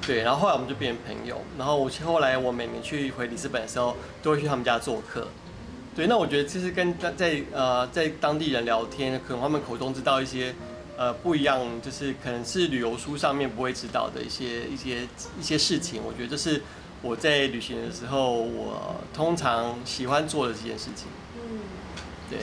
[0.05, 1.39] 对，然后后来我们就变成朋友。
[1.57, 5.27] 然后我后来我每年去回里斯本的时候，都会去他们家做客。
[5.95, 10.55] 对，那我觉得其实跟在呃在当地人聊天，可能他们口中知道一些
[10.97, 15.07] 呃不一样，就是可能是旅游书上面不会知道的一些一些
[15.39, 16.01] 一些事情。
[16.03, 16.63] 我觉得这是
[17.03, 21.07] 我在旅行的时候，我通常喜欢做的这件事情。
[21.35, 21.59] 嗯，
[22.29, 22.39] 对。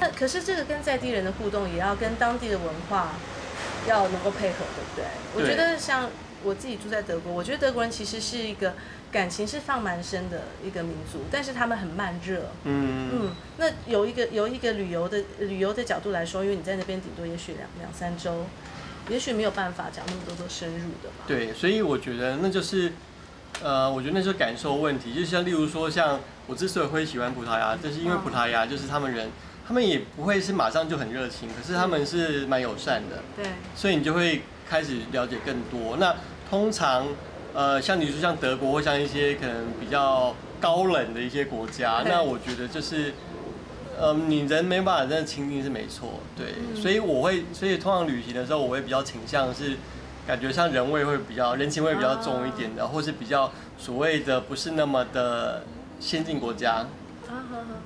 [0.00, 3.12] 那可是这个跟在地人的互动，也要跟当地的文化
[3.86, 5.04] 要能够配合，对不对？
[5.34, 6.08] 我觉得像。
[6.46, 8.74] 我自己住在德国，我觉得德国人其实是一个
[9.10, 12.50] 感情是放蛮深的一个民族，但是他们很慢热。
[12.62, 13.30] 嗯嗯。
[13.58, 18.46] 那有一个有一个旅游的旅游的角度来说，因为你在那边顶多也许两两三周，
[19.08, 21.24] 也许没有办法讲那么多多深入的嘛。
[21.26, 22.92] 对，所以我觉得那就是，
[23.60, 25.12] 呃，我觉得那就是感受问题。
[25.12, 29.28] 就像例如说，像我之所以会喜欢葡萄牙，就是因为葡萄牙就是他们人，
[29.66, 33.22] 他们也不会是马上就很热情，可是他们是蛮友善的。
[33.36, 33.46] 对。
[33.74, 35.96] 所以你就会开始了解更多。
[35.96, 36.14] 那
[36.48, 37.06] 通常，
[37.54, 43.12] 呃，像你说像德国或像一些可能比较高冷的一些国家，那我觉得就是，
[43.98, 46.46] 呃，你人没办法真的亲近是没错，对，
[46.80, 49.76] 所以我会，所以通常旅行的时候，我会比较倾向是，
[50.26, 55.62] 感觉像人味会比较人情味比较重一点的，或是比较所谓的不是那么的
[55.98, 56.86] 先进国家。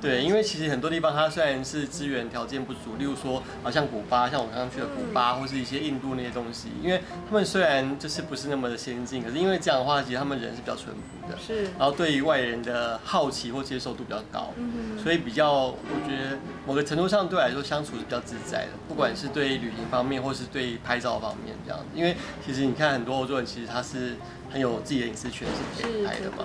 [0.00, 14.53] 对，因为其实很多地方它虽然是资源条件不足，例如说，好像古巴，像我刚刚去的古巴，或是一些印度那些东西，因为他们虽然就是不是那么的先进，可是因为这样的话，其实他们人是比较淳朴的，是，然后对于外人的好奇或接受度比较高，
[15.03, 15.76] 所以比较，我
[16.07, 24.16] 觉得某个程度上对我来说相处是比较自在的，不管是对旅行方面，或是对拍照方面这样子，因为其实你看很多欧洲人其实他是
[24.50, 26.44] 很有自己的隐私权是可以拍的嘛。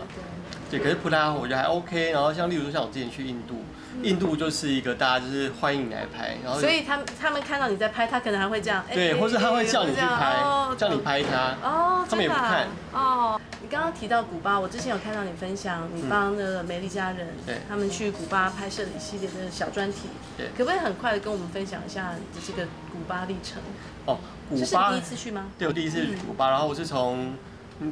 [0.69, 3.63] 对，可是葡萄牙我觉得还 OK，然后像例如说像我之前去印度，
[4.01, 10.35] 印度就是一个大家就是欢迎你来拍，然后所以他们他们看到你在拍，他可能还会这样，对，或者他会叫你去拍，
[10.75, 23.61] 叫你拍他，哦，他们也不看，哦，你刚刚提到古巴，我之前有看到你分享，你帮那个美丽家人，对，他们去古巴拍摄的一系列的小专题，对，可不可以很快的跟我们分享一下你的这个古巴历程？
[24.05, 24.17] 哦，
[24.49, 25.45] 古巴，这是第一次去吗？
[25.59, 27.35] 对，我第一次去古巴，然后我是从。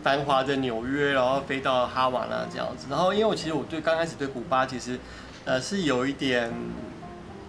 [0.03, 4.97] 繁华的纽约，然后飞到哈瓦那这样子，然后因为我其实我对刚开始对古巴其实，
[5.45, 6.51] 呃是有一点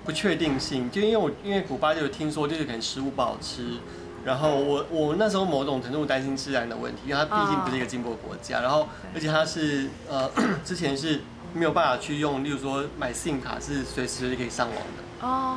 [0.04, 3.78] 不确定性，就因为我因为古巴就有听说就是可能食物不好吃，
[4.24, 10.28] 然后我我那时候某种程度担心治安的问题，因为它毕竟不是一个进步国家，然后而且它是呃
[10.64, 11.20] 之前是
[11.52, 15.26] 没有办法去用，例如说买 SIM 卡是随时可以上网的。
[15.26, 15.56] 哦，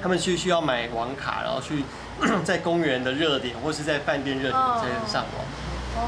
[0.00, 1.82] 他们需需要买网卡，然后去
[2.44, 5.44] 在公园的热点或是在饭店热点才能上网。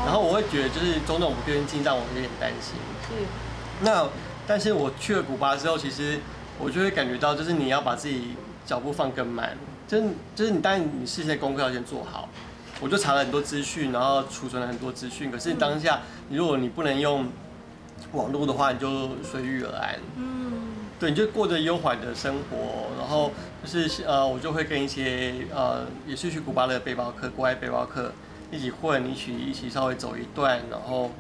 [0.05, 2.75] 然后我会觉得就是种种不确定性让我有点担心。
[3.09, 3.25] 是。
[3.81, 4.09] 那
[4.47, 6.19] 但是我去了古巴之后，其实
[6.59, 12.29] 我就会感觉到，就是你要把自己脚步放更慢，就是就是你当然你事先功课要先做好。
[12.81, 15.31] 我就查了很多资讯，然后储存了很多资讯。
[15.31, 17.27] 可是当下，如果你不能用
[18.13, 19.97] 网络的话，你就随遇而安。
[20.17, 20.53] 嗯。
[20.99, 28.13] 对，你就过着悠缓的生活，然后就是呃，我就会跟一些呃，也是去古巴的背包客，国外背包客。
[28.55, 31.11] 一起混，一起一起稍微走一段，然后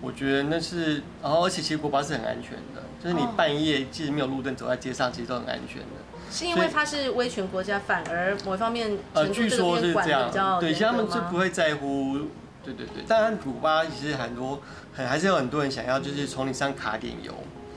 [0.00, 5.88] 我觉得那是，然后而且其实古巴是很安全的，就是你半夜即使没有路灯走在街上，其实都很安全的。
[6.30, 12.18] 是因为它是威权国家，反而某一方面呃，据说是这样，对，其实他们就不会在乎，
[12.62, 13.04] 对对对。
[13.06, 14.60] 当然古巴其实很多
[14.94, 17.32] 很还是有很多人想要，就是从你身上卡点油，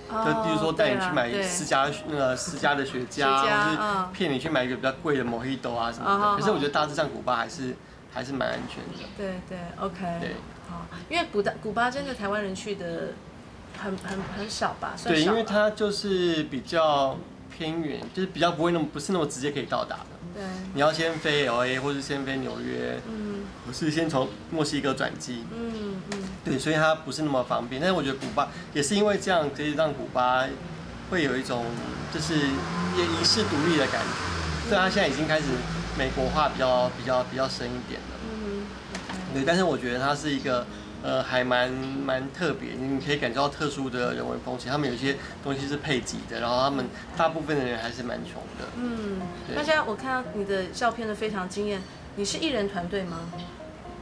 [0.09, 6.35] 就比如说带你去买私家那个 私家的雪茄，或是骗你去买一个比较贵的 Mojito 啊什么的。
[6.35, 7.75] 可是我觉得大致上古巴还是。
[8.11, 9.07] 还是蛮安全的。
[9.17, 9.97] 对对，OK。
[10.19, 10.35] 对，
[10.69, 13.13] 好，因为古巴古巴真的台湾人去的
[13.81, 14.93] 很很很少吧？
[14.97, 15.21] 算少。
[15.21, 17.17] 对，因为它就是比较
[17.55, 20.05] 偏远，就是比较不会那么不是那么直接可以到达的。
[20.33, 20.43] 对。
[20.73, 26.23] 你要先飞 LA 或是先飞纽约，嗯，不是先从墨西哥转机，嗯嗯。
[26.43, 27.79] 对，所以它不是那么方便。
[27.81, 30.45] 但是我觉得古巴也是因为这样，可以让古巴
[31.11, 31.65] 会有一种
[32.13, 34.69] 就是也遗世独立的感觉。
[34.69, 35.45] 虽然它现在已经开始。
[35.99, 38.63] 美国化比较比较比较深一点的，嗯，
[39.33, 40.65] 对，但是我觉得它是一个，
[41.03, 44.71] 呃，还蛮蛮特别，你可以感觉到特殊的人文风情。
[44.71, 46.85] 他们有些东西是配给的，然后他们
[47.17, 48.65] 大部分的人还是蛮穷的。
[48.77, 49.19] 嗯，
[49.53, 51.81] 大家我看到你的照片都非常惊艳，
[52.15, 53.19] 你是艺人团队吗？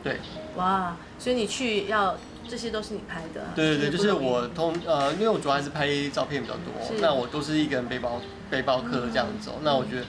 [0.04, 0.20] 对。
[0.56, 2.16] 哇，所以你去要
[2.48, 3.42] 这些都是你拍的？
[3.56, 9.54] 对对对，就是我通呃，因为我主要还是拍照片比较多，那我都是一个人背包背包客这样走。
[9.58, 10.06] 嗯、那我觉得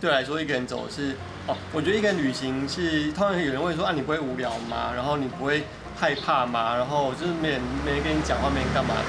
[0.00, 1.14] 对我来说，一个人走是
[1.48, 4.92] 哦，我觉得一个人旅行是，通常有人问说啊，你不会无聊吗？
[4.94, 5.64] 然后你不会
[5.96, 6.76] 害怕吗？
[6.76, 9.02] 然后就是没人没人跟你讲话，没人干嘛的。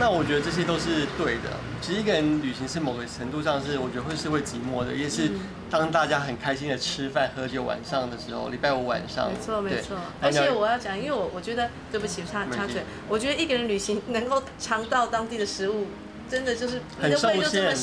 [0.00, 1.50] 那我觉得这些都是对的。
[1.80, 5.30] 其实一个人旅行是某个程度上是，我觉得会是会寂寞的，也是
[5.68, 9.28] 当大家很开心的吃饭喝酒晚上的时候，礼拜五晚上。
[9.28, 9.96] 没错没错。
[10.22, 15.88] 而且我要讲，因为我我觉得，对不起插插嘴，我觉得一个人旅行能够尝到当地的食物，
[16.30, 17.74] 真的就是很受限。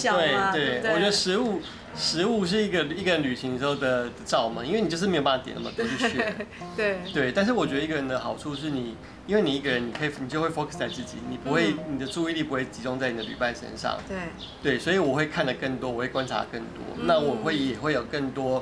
[0.54, 1.62] 对对，我觉得食物。
[1.96, 6.36] 食物是一个一个人旅行时候的照嘛，因为你就是没有办法点那么多去选。
[6.76, 13.98] 对对，但是我觉得一个人的好处是你，因为你一个人，你可以你就会 focus 在自己，你不会、嗯、你的注意力不会集中在你的旅伴身上。
[14.08, 14.18] 对
[14.62, 18.62] 对，所以我会看的更多，我会观察更多，嗯、那我会也会有更多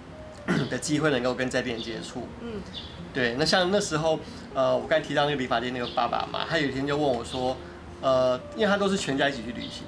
[0.70, 2.26] 的机会能够跟在地人接触。
[2.40, 2.62] 嗯，
[3.12, 4.18] 对，那像那时候，
[4.54, 7.56] 呃，我刚才提到那个理发店那个爸爸嘛，他有一天就问我说，
[8.00, 9.84] 呃，因为他都是全家一起去旅行。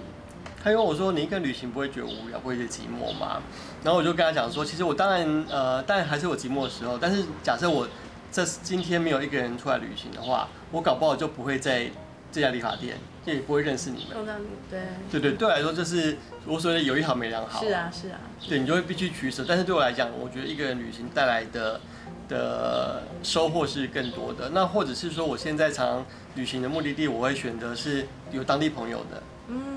[0.63, 3.43] 他问我说：“你一个人旅行不会觉得无聊，不会觉得寂寞吗？”
[3.83, 6.97] 然后我就跟他讲说：“其实我当然，呃，当然还是有寂寞的时候。
[6.97, 7.89] 但是假设我
[8.31, 11.91] 这今天没有一个人出来旅行的话，我搞不好就不会在
[12.31, 14.25] 这家理发店，也不会认识你们。
[14.71, 17.61] 对对对，对我来说就是我所谓的有一好没两好。
[17.61, 18.21] 是啊是啊。
[18.49, 19.45] 对，你就会必须取舍。
[19.47, 21.81] 但是对我来讲，我觉得一个人旅行带来的
[22.29, 24.51] 的收获是更多的。
[24.51, 29.21] 那或者是说，我现在常常旅行的目的地，我会选择是有当地朋友的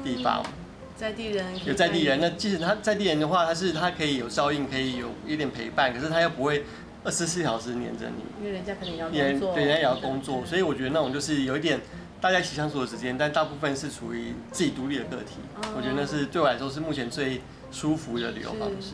[0.04, 0.44] 地方。
[0.46, 0.54] 嗯”
[0.96, 6.64] 在地人有在地人，那即使他在地人的话，他是他可以有照应，可以有一点陪伴，可是他又不会
[7.04, 11.82] 二十四小时黏着你，因为人家肯定要工作，对，人家也要工作，所以我觉得那种就是有一点
[12.22, 15.36] 大家一起相处的时间，但大部分是处于自己独立的个体，
[15.76, 18.94] 我觉得那是对我来说是目前最舒服的旅游方式。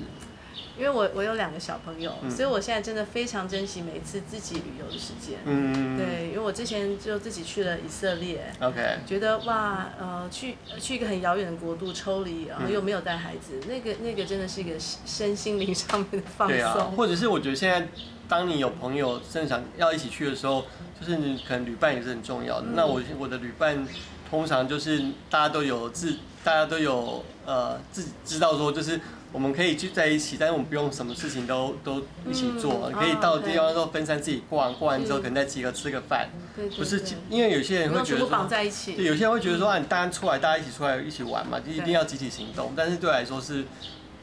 [0.77, 5.39] 因为我我有两个小朋友，嗯、所以我现在真的非常珍惜每一次自己旅游的时间。
[5.45, 16.57] 嗯，对，因为我之前就自己去了以色列，OK，觉得哇，呃，去去一个很遥远的国度抽离，然后又没有带孩子，嗯、那个那个真的是一个身心灵上面的放松。
[16.57, 17.87] 对啊，或者是我觉得现在
[18.27, 20.63] 当你有朋友正想要一起去的时候，
[20.99, 22.67] 就是你可能旅伴也是很重要的。
[22.67, 23.85] 嗯、那我我的旅伴
[24.29, 28.99] 通常就是大家都有自，大家都有呃自己知道说就是。
[29.31, 38.47] 我们可以聚在一起，但是我们不用什么事情都都一起做，嗯、可以到地方之后分散自己逛，逛完之后可能再集合吃个饭，对对对，不是因为有些人会觉得说，
[38.95, 43.65] 对，有些人会觉得说啊，你当然出来，大家一起出来一起玩嘛，就一定要集体行动，但是对我来说是。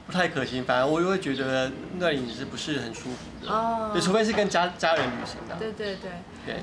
[0.06, 3.90] 不太可行，反而我又会觉得那里是不是很舒服的哦。
[3.92, 5.54] 对，除非是跟家家人旅行的。
[5.58, 5.96] 对对对。
[6.00, 6.10] 对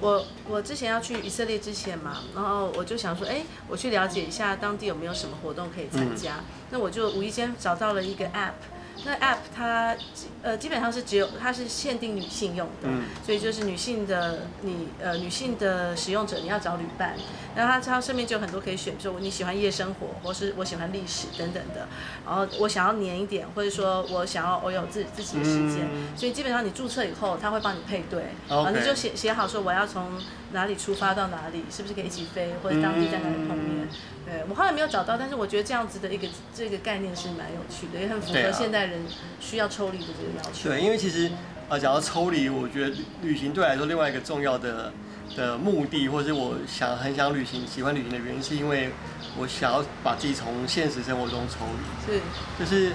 [0.02, 6.36] 我我之前要去以色列之前嘛，然后我就想说，哎，我去了解一下当地有没有什么活动可以参加。
[6.38, 8.54] 嗯、那我就无意间找到了一个 app。
[9.04, 9.96] 那 app 它
[10.42, 17.16] 呃基本上是只有它是限定女性用的，嗯、所以就是女性的你呃女性的使用者你要找旅伴，
[17.56, 21.88] 然后它它上面就有很多可以选，比如说你喜欢夜生活，或是我喜欢历史等等的，
[22.26, 30.22] 然后我想要黏一点，或者说我想要我有自自己的时间，嗯、所以基本上你注册以后，它会帮你配对，然后你就写写好说我要从
[30.54, 33.84] 哪里出发到哪里，是不是可以一起飞，或者当地在哪里碰面。
[33.84, 33.88] 嗯。
[34.26, 39.00] 对，我后来没有找到，但是我觉得这样子的一个这个概念是蛮有趣的，也很符合现代人
[39.40, 40.70] 需要抽离的这个要求。
[40.70, 41.30] 对，因为其实
[41.70, 44.92] 呃，讲到抽离，我觉得旅旅行对我来说另外一个重要的
[45.36, 48.92] 的目的，或者是我想很想旅行、喜欢旅行的原因，是因为
[49.38, 52.14] 我想要把自己从现实生活中抽离。
[52.14, 52.22] 是，
[52.60, 52.92] 就是。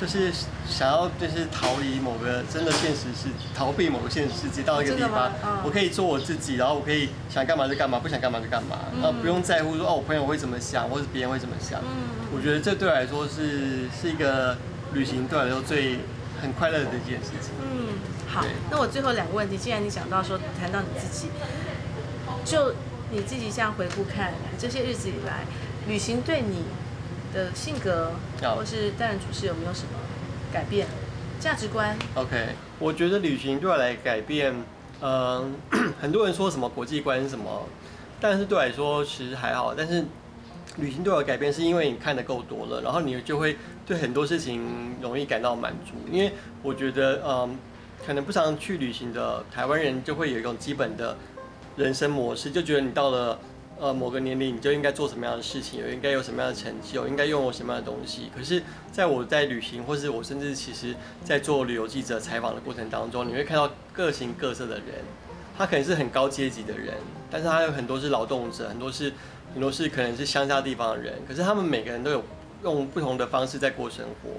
[0.00, 0.32] 就是
[0.66, 5.30] 想要，就是逃离某个真的现实世，逃避某个现实世界，到一个地方，
[5.62, 11.82] 我可以做我自己，然后我可以想干嘛就干嘛，不想干嘛就干嘛，然后不用在乎说哦，我朋友会怎么想，或者别人会怎么想。
[12.34, 14.56] 我觉得这对我来说是是一个
[14.92, 15.98] 旅行对我来说最
[16.40, 17.50] 很快乐的一件事情。
[17.62, 17.98] 嗯，
[18.28, 21.28] 好，那我最后两个问题，既然你讲到说谈到你自己，
[22.44, 22.74] 就
[23.10, 25.44] 你自己这样回顾看这些日子以来，
[25.86, 26.64] 旅行对你
[27.32, 28.12] 的性格，
[28.56, 29.98] 或是待人处事有没有什么
[30.52, 30.86] 改变？
[31.38, 34.52] 价值观？OK，我觉得旅行对我来改变，
[35.00, 37.66] 嗯、呃， 很多人说什么国际观什么，
[38.20, 39.74] 但是对我来说其实还好。
[39.74, 40.04] 但是
[40.76, 43.56] 旅行对我的改变是因为你看的够多了，然后你就会
[43.90, 45.94] 对很多事情容易感到满足。
[46.12, 46.30] 因为
[46.62, 47.58] 我觉得，嗯、
[48.06, 51.16] 可能不常去旅行的台湾人就会有一种基本的
[51.76, 53.36] 人生模式，就觉得你到了。
[53.82, 58.30] 呃，某个年龄你就应该做什么样的事情，有应该有什么样的成就，应该拥有什么样的东西。
[58.36, 58.62] 可是，
[58.92, 64.84] 在我在旅行，或是我甚至其实，在做旅游记者采访的过程当中，你会看到各形各色的人。
[65.56, 66.94] 他可能是很高阶级的人，
[67.30, 69.10] 但是他有很多是劳动者，很多是
[69.54, 71.14] 很多是可能是乡下地方的人。
[71.26, 72.22] 可是他们每个人都有
[72.62, 74.30] 用不同的方式在过生活，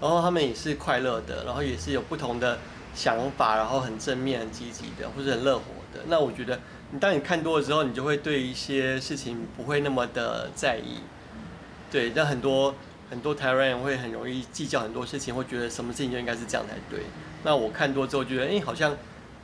[0.00, 2.58] 然后他们也是快乐的，然后也是有不同的
[2.94, 6.04] 想法，然后很正面、很积极的，或者很乐活的。
[6.06, 6.60] 那我觉得，
[6.90, 10.98] 你当你看多了之后，你就会对一些事情不会那么的在意。
[11.90, 12.74] 对，但很多
[13.10, 17.04] 很多台湾人会很容易计较很多事情，会觉得什么事情就应该是这样才对。
[17.44, 18.96] 那我看多之后觉得，哎，好像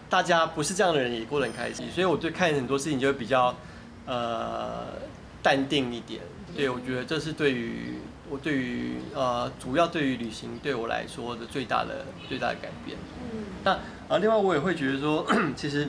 [0.09, 3.55] 大家不是这样的人也过得很开心，所以我对看很多事情就会比较
[4.07, 4.87] 呃
[5.43, 6.21] 淡定一点。
[6.57, 7.95] 对，我觉得这是对于
[8.31, 12.97] 我对于呃主要对于旅行对我来说的最大的最大的改变。
[13.33, 13.45] 嗯。
[13.65, 13.73] 那
[14.09, 15.89] 啊，另外我也会觉得说， 其实，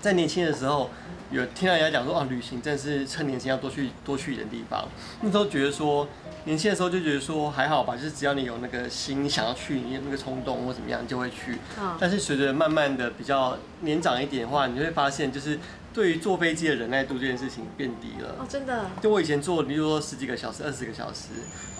[0.00, 0.90] 在年轻的时候，
[1.30, 4.86] 有听到人家讲说，啊，旅行真的是趁年轻要多去多去一点地方。
[5.22, 6.06] 那时候觉得说，
[6.44, 11.58] 年轻的时候就觉得说还好吧，就是只要你有那个心，想要去，你有那个冲动或怎么样，就会去。
[11.98, 15.58] 但是随着慢慢的比较年长一点的话，你就会发现就是。
[15.98, 18.88] 对于坐飞机的忍耐度这件事情变低了哦，真的。
[19.02, 21.30] 就我以前坐，比如说十几个小时、二十个小时，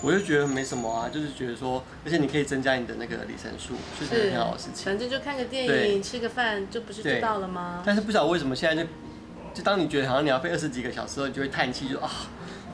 [0.01, 4.83] 我就觉得没什么啊，就是觉得说，而且你可以增加你的那个里程数，是很好的事情。
[4.83, 7.81] 反正就看个电影、吃个饭，就不是就到了吗？
[7.85, 8.89] 但是不晓得为什么现在就，
[9.53, 12.11] 就当你觉得好像你要飞二十几个小时后，你就会叹气，就啊。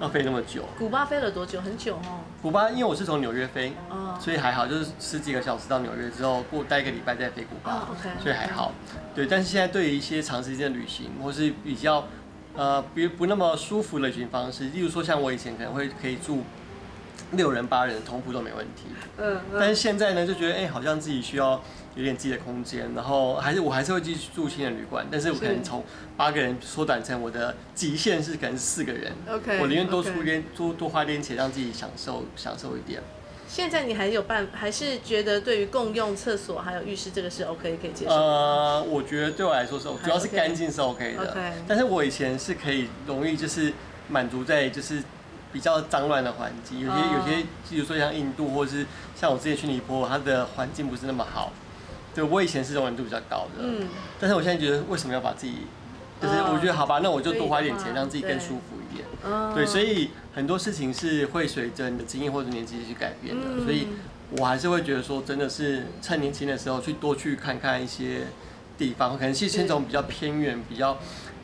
[0.02, 0.64] 要飞那么久？
[0.78, 1.62] 古巴飞了多久？
[1.62, 2.20] 很久哦。
[2.42, 8.72] 古巴，因为我是从纽约飞，哦，所以还好，就是十几个小时到纽约之后，过待一个礼拜再飞古巴，哦 okay, 所以还好。
[9.14, 12.08] 对，但是现在对于一些长时间的旅行，或是比较
[12.56, 16.44] 呃，不不那么舒服的旅行方式，例如说像我以前可能会可以住
[17.32, 18.84] 六人八人同铺都没问题，
[19.18, 21.62] 嗯，嗯，但是现在呢，就觉得哎、欸，好像自己需要。
[21.96, 25.82] 有点自己的空间，然后还是我还是会继续住青年旅馆，但是我可能从
[26.18, 29.14] 八个人缩短成我的极限是可能是四个人。
[29.30, 33.02] OK，我宁愿多出一点多多花点钱，让自己享受享受一点。
[33.48, 38.12] 现在你还有办，还是觉得对于共用厕所还有浴室这个是 OK 可以接受？
[38.14, 41.32] 呃，我觉得对我来说是 OK，主要是干净是 OK 的。
[41.32, 43.72] OK，但是我以前是可以容易就是
[44.10, 45.02] 满足在就是
[45.56, 47.14] 比较脏乱的环境，有些、oh.
[47.14, 48.86] 有些，比如说像印度，或者是
[49.16, 51.54] 像我之前去尼泊尔，它的环境不是那么好。
[52.14, 53.88] 对，我以前是容忍度比较高的，嗯，
[54.20, 55.60] 但是我现在觉得为什么要把自己，
[56.22, 59.08] 就是我觉得好吧，那我就多花一点钱，让自己更舒服一点，
[59.56, 63.88] 对，所以很多事情是会随着你的经验或者年纪去改变的，所以
[64.32, 68.28] 我还是会觉得说，真的是趁年轻的时候去多去看看一些
[68.78, 70.98] 地方，可能是先从比较偏远、比较。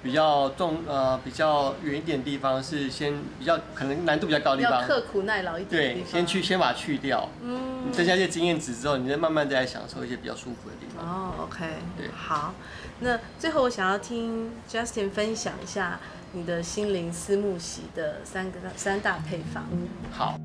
[0.04, 5.96] 比较重呃比较远一点的地方是先比较可能难度比较高的地方，刻苦耐劳一点。
[5.96, 11.06] 对，先去先把它去掉，嗯，你增加一些经验值之后，你再慢慢再来享受一些比较舒服的地方。
[11.06, 11.66] 哦，OK，
[11.98, 12.54] 对，好，
[13.00, 16.00] 那最后我想要听 Justin 分享一下
[16.34, 19.66] 你的心灵思慕席的三个三大配方。
[20.12, 20.38] 好。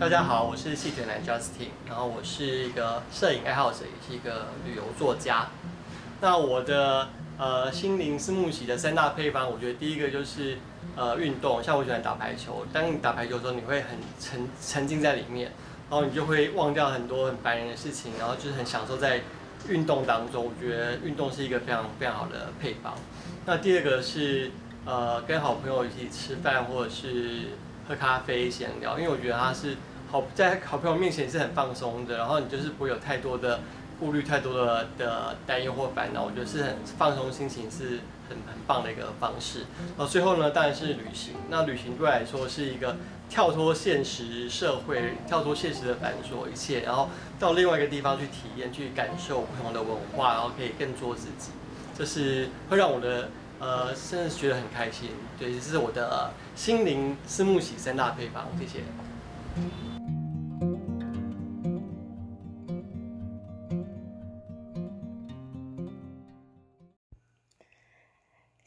[0.00, 5.48] 大家好，我是细腿男 Justin，然后我是一个摄影爱好者，也是一个旅游作家。
[6.22, 10.56] 那我的呃心灵思慕席的三大配方，我觉得第一个就是
[10.96, 15.52] 呃运动，像我喜欢打排球，当你打排球的时候，你会很沉沉浸在里面，
[15.90, 19.20] 然后你就会忘掉很多很烦人的事情，然后就是很享受在
[19.68, 20.46] 运动当中。
[20.46, 22.94] 我觉得运动是一个非常非常好的配方。
[23.44, 24.50] 那第二个是
[24.86, 27.50] 呃跟好朋友一起吃饭，或者是
[27.86, 29.76] 喝咖啡闲聊，因为我觉得它是。
[30.10, 33.60] 好，在好朋友面前是很放松的，然后你就是不会有太多的
[34.00, 36.24] 顾虑、太多的的担忧或烦恼。
[36.24, 39.60] 我觉得是很放松心情，是很很棒的一个方式。
[39.96, 41.34] 然后最后呢，当然是旅行。
[41.48, 42.96] 那旅行对我来说是一个
[43.28, 47.08] 跳脱现实社会、跳脱现实的繁琐一切，然后
[47.38, 51.52] 到另外一个地方去体验、去感受不同的文化，然后可以更做自己。
[51.96, 53.28] 这是会让我的
[53.60, 55.10] 呃，甚至觉得很开心。
[55.38, 58.48] 对，这是我的心灵思慕席三大配方。
[58.58, 58.80] 谢谢。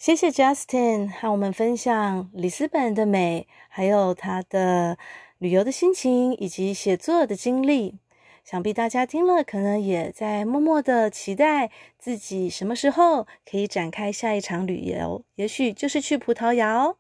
[0.04, 4.98] 谢谢 Justin 和我们分享里斯本的美，还有他的
[5.38, 8.00] 旅游的心情以及写作的经历。
[8.44, 16.98] 想必大家听了，可能也在默默的期待自己什么时候可以展开下一场旅游，也许就是去葡萄牙哦。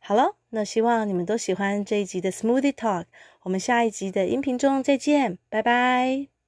[0.00, 3.04] 好了，那希望你们都喜欢这一集的 Smoothie Talk，
[3.44, 6.39] 我们下一集的音频中再见，拜拜。